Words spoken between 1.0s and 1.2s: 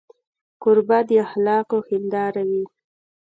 د